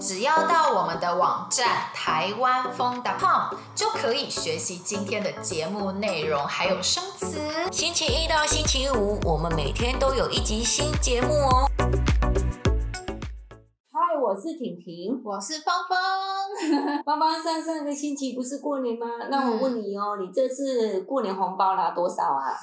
[0.00, 7.38] 只要到我们的网站台湾风 .com 就可以学习今天的节目内容，还有生词。
[7.70, 11.68] 星期一到星期五，我们每天都有一集新节目哦。
[13.92, 15.98] 嗨，我是婷婷，我是芳芳。
[17.04, 19.06] 芳芳，上上个星期不是过年吗？
[19.30, 22.56] 那我问你哦，嗯、你这次过年红包拿多少啊？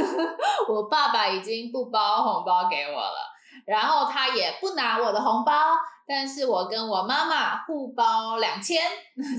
[0.68, 3.16] 我爸爸已经不包红包给我了，
[3.64, 5.52] 然后他也不拿我的红包。
[6.06, 8.80] 但是我跟我妈妈互包两千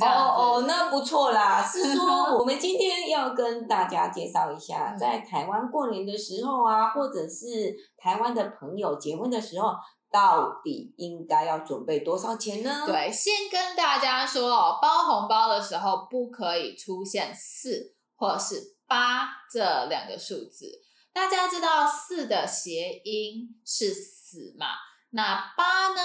[0.00, 0.06] 哦
[0.58, 1.62] 哦，那不错啦。
[1.62, 2.04] 是说
[2.36, 9.74] 我们今天要跟大家介绍一下，在台湾过年的时候啊，或者是台湾的朋友结婚的时候，
[10.10, 12.84] 到底应该要准备多少钱呢？
[12.86, 20.66] 对，先跟大家说哦，包红包的时候不可以出现四或者是八这两个数字。
[21.12, 24.66] 大家知道四的谐音是死嘛？
[25.10, 26.00] 那八呢？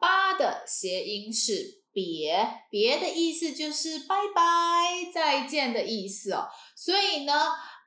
[0.00, 6.48] 八的谐音是别，别的意思就是拜拜、再见的意思哦。
[6.74, 7.32] 所以呢，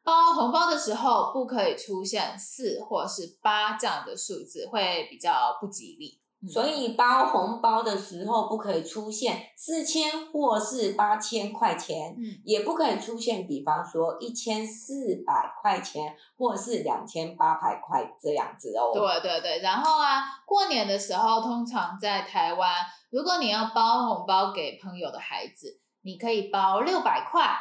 [0.03, 6.22] 包红包的时候不可以出现四或是八这样的数字，会比较不吉利。
[6.51, 18.91] 所以包红包的时候不可以出现四千或是八千块钱，嗯，也不可以出现，比方说一千四百块钱或是两千八百块这样子哦。
[18.93, 22.73] 对对对，然后啊，过年的时候通常在台湾，
[23.09, 27.55] 如果你要包红包给朋友的孩子，你可以包六百块，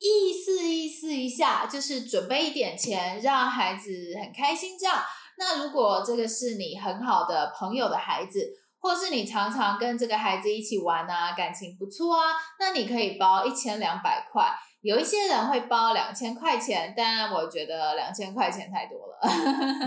[0.00, 3.90] 意思意思一下，就是准备一点钱，让孩子
[4.20, 4.96] 很开心这样。
[5.38, 8.40] 那如果这个是你很好的朋友的孩子，
[8.80, 12.22] 或是你常常跟这个孩子一起玩啊，感情不错啊，
[12.60, 14.46] 那你可以包一千两百块。
[14.82, 19.18] 有一些人会包两千块钱，但我觉得两千块钱太多了。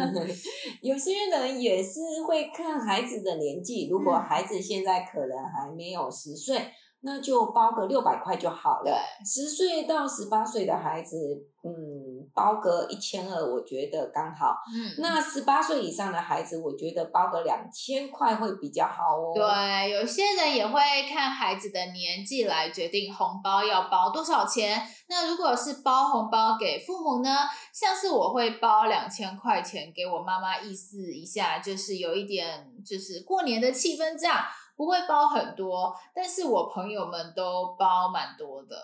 [0.82, 6.70] 有些人也是会看孩子的年纪，如果孩子现在可能还没有十岁，
[7.02, 9.00] 那就包个六百块就好了。
[9.26, 11.16] 十岁到十八岁的孩子，
[11.64, 11.99] 嗯。
[12.34, 14.56] 包个一千二，我觉得刚好。
[14.74, 19.34] 嗯，那十八岁以上的孩子，我觉得包个两千块会比较好哦。
[19.34, 20.80] 对，有些人也会
[21.10, 24.82] 看孩子的年纪来决定红包要包多少钱。
[25.08, 27.30] 那如果是包红包给父母呢？
[27.74, 34.44] 像是我会包两千块钱给我妈妈，意思一下就是有一点就是过年的气氛这样，
[34.76, 38.76] 不会包很多，但是我朋友们都包蛮多的。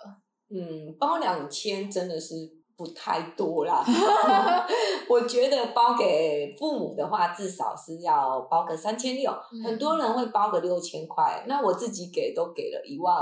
[0.50, 2.56] 嗯，包两千真的是。
[2.76, 3.82] 不太多啦，
[5.08, 9.32] 我觉得包给父母的话，至少是要包个三千六。
[9.64, 13.16] 很多人会包个六千块，那我自己给都给了一万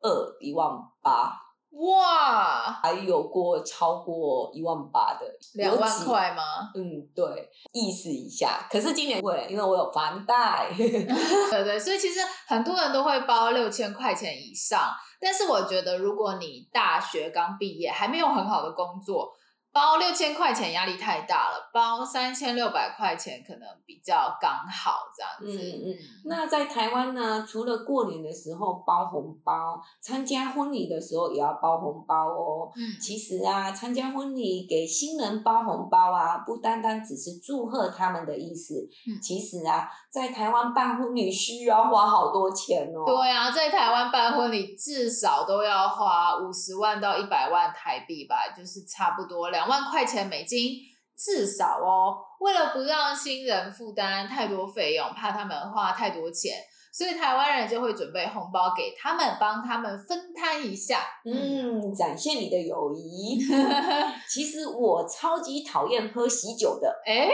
[0.00, 0.70] 二、一万
[1.02, 1.49] 八。
[1.72, 6.42] 哇，还有过超过一万八的，两万块吗？
[6.74, 8.66] 嗯，对，意思一下。
[8.70, 10.68] 可是今年不会，因为我有房贷。
[10.76, 14.90] 对对，所以其实很多人都会包六千块钱以上。
[15.20, 19.32] 但是我觉得，如果你大学刚毕业，还没有很好的工作，
[19.72, 25.62] 包六千块钱压力太大了，包三千六百块钱可能比较刚好这样子。
[25.62, 25.96] 嗯嗯。
[26.24, 32.70] 那在台湾呢，除了过年的时候包红包，参加婚礼的时候也要包红包哦。
[32.74, 32.98] 嗯。
[33.00, 38.88] 其实啊，参加婚礼给新人包红包啊，不单单只是祝贺他们的意思。
[39.06, 39.20] 嗯。
[39.22, 43.04] 其实啊，在台湾办婚礼需要花好多钱哦。
[43.06, 49.60] 对啊，在台湾办婚礼至少都要花五十万到一百万台币吧，就是差不多两。
[49.60, 50.76] 两万块钱美金
[51.14, 56.54] 至少哦，为了不让新人负担太多费用，怕他们花太多钱，
[56.92, 63.38] 所以台湾人就会准备红包给他们，帮他们分摊一下，嗯，展现你的友谊。
[64.28, 67.30] 其实我超级讨厌喝喜酒的，哎、欸，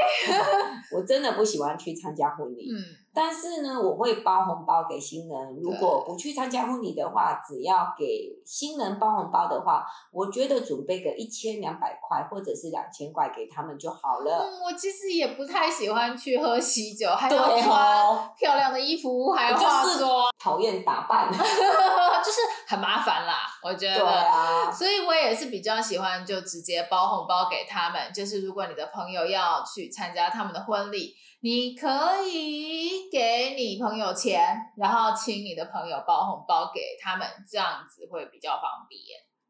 [0.92, 2.70] 我真的不喜欢去参加婚礼。
[2.70, 3.05] 嗯。
[3.16, 5.56] 但是呢，我会包红包给新人。
[5.62, 14.50] 如果不去参加婚礼的话，只要给新人包红包的话，我觉得准备个一千两百块或者是两千块给他们就好了。
[14.50, 23.46] 嗯，我其实也不太喜欢去喝喜酒，还要穿漂亮的衣服，还要化妆，讨厌打扮， 就是很麻烦啦。
[23.62, 28.12] 我觉得，对啊，所以我也是比较喜欢就直接包红包给他们。
[28.12, 31.14] 就是如果你的朋友要去参加他们的婚礼。
[31.42, 34.42] 你可以给你朋友钱，
[34.76, 38.98] 然后请你的朋友包红包给他们，这样子会比较方便。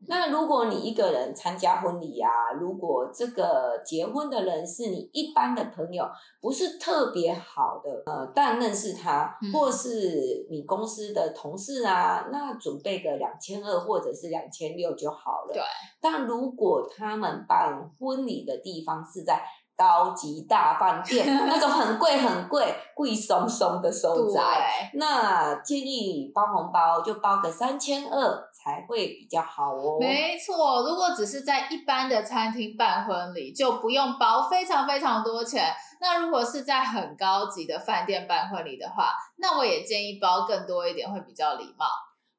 [0.06, 6.04] 那如果你一个人参加婚礼啊，如果这个结婚的人是你一般的朋友，
[6.40, 15.54] 不是特别好的，呃，但认识他，或是你公司的同事啊，那准备个两千二或者是两千六就好了。
[15.54, 15.62] 对。
[16.00, 19.42] 但如果他们办婚礼的地方是在
[19.76, 24.90] 高级大饭店，那种很贵很贵、贵松松的收窄。
[24.94, 29.98] 那建议包红包就包个三千二才会比较好哦。
[30.00, 35.72] 没错，如果只是在一般的餐厅办婚礼，就不用包非常非常多钱。
[36.00, 41.86] 那如果是在很高级的饭店办婚礼的话，那我也建议包更多一点，会比较礼貌。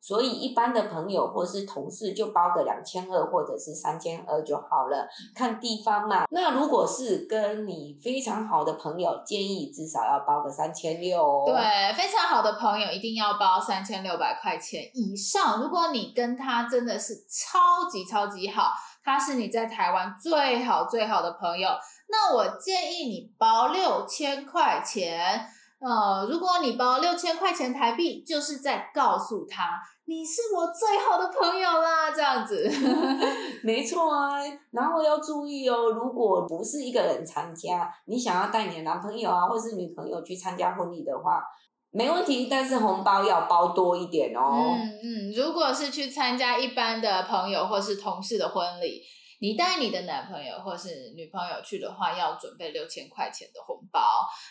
[0.07, 5.05] 所以一般的朋友或是同事就包个两千二或者是三千二就好了，
[5.35, 6.25] 看地方嘛。
[6.29, 11.43] 那如果是跟你非常好的朋友，建议至少要包个三千六哦。
[11.45, 15.61] 对，非常好的朋友一定要包三千六百块钱以上。
[15.61, 18.71] 如果你跟他真的是超级超级好，
[19.03, 21.69] 他是你在台湾最好最好的朋友，
[22.07, 25.49] 那我建议你包六千块钱。
[25.79, 32.67] 呃，如果你包六千块钱台币，就是在告诉他你是我最好的朋友啦，这样子。
[33.63, 34.39] 没错啊，
[34.71, 41.43] 然后要注意哦，如果不是一个人参加，你想要带你的男朋友啊，或是女朋友去参加婚礼的话，
[41.91, 44.73] 没问题，但是红包要包多一点哦。
[44.75, 49.03] 嗯嗯，如果是去参加一般的朋友或是同事的婚礼。
[49.39, 54.01] 你带你的男朋友或是女朋友去的话，要准备六千块钱的红包。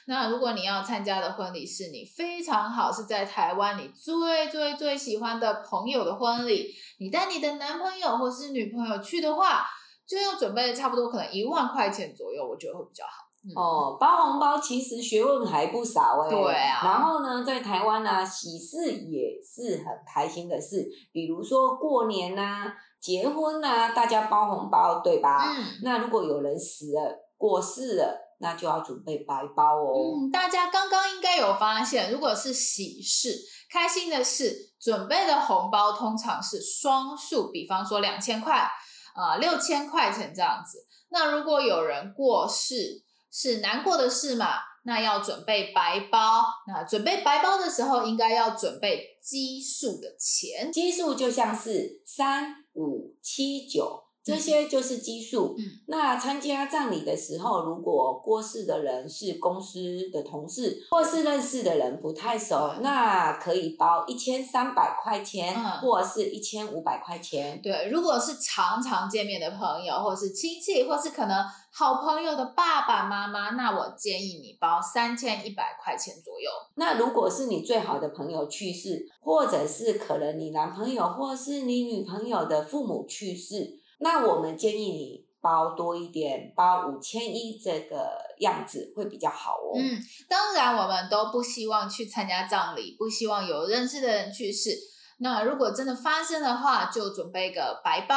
[0.07, 9.67] 那如果你要参加的婚礼是你非常好，是在台湾你最最最喜欢的朋友的婚礼，你带你的男朋友或是女朋友去的话，
[10.07, 13.26] 就要准备差不多可能一万块钱左右，我觉得会比较好。
[13.47, 16.31] 嗯、哦，包红包其实学问还不少哎。
[16.31, 16.81] 对啊。
[16.85, 22.75] 然后呢，在台湾呢、啊，喜事也是很开心的事，比如说过年呐、啊。
[22.99, 25.55] 结婚啊，大家包红包，对吧？
[25.57, 25.65] 嗯。
[25.85, 30.17] 那如果有人死了、过世了，那就要准备白包哦。
[30.17, 33.33] 嗯，大家刚刚应该有发现，如果是喜事、
[33.71, 38.69] 开心的事，准备的红包通常是双数，比方说两千块
[39.15, 40.85] 啊、六千块钱这样子。
[41.11, 46.45] 那如果有人过世，是难过的事嘛，那要准备白包。
[46.67, 50.73] 那准备白包的时候，应该要准备奇数的钱。
[50.73, 52.65] 奇数就像是三。
[52.79, 55.55] 五七九，这些就是基数。
[55.57, 67.61] 嗯，那参加葬礼的时候，如果过世的人是公司的同事，或是认识的人不太熟，那可以包一千三百块钱，嗯，或是一千五百块钱。
[67.63, 76.51] 对，如果是常常见面的朋友，或是亲戚，或是可能好朋友的爸爸妈妈，那我建议你包三千一百块钱左右。
[76.75, 88.11] 那如果是你最好的朋友去世，或者是可能你男朋友或是你女朋友的父母去世，那我们建议你包多一点，包五千一这个
[88.41, 89.79] 样子会比较好哦。
[89.79, 89.99] 嗯，
[90.29, 94.71] 当然我们都不希望去参加葬礼，不希望有认识的人去世。
[95.19, 98.17] 那如果真的发生的话，就准备个白包。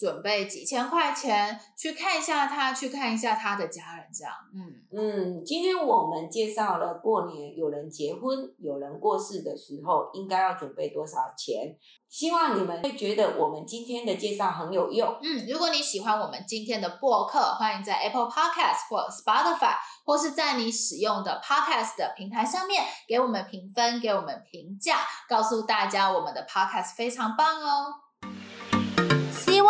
[0.00, 4.32] 准备几千块钱去看一下他，去看一下他的家人，这样。
[4.54, 11.76] 嗯嗯，今天我们介绍了过年有人结婚、有人过世的时候应该要准备多少钱。
[12.08, 15.06] 希望你们会觉得我们今天的介绍很有用。
[15.22, 19.76] 嗯，如果你喜欢我们今天的播客，欢迎在 Apple Podcast 或 Spotify
[20.06, 24.96] 或是在你使用的 Podcast 的平台上面给我们评分，给我们评价，
[25.28, 28.09] 告诉大家我们的 Podcast 非常棒哦。